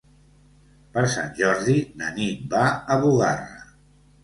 Per 0.95 1.03
Sant 1.15 1.29
Jordi 1.41 1.77
na 2.01 2.11
Nit 2.17 2.43
va 2.57 2.65
a 2.97 3.01
Bugarra. 3.07 3.65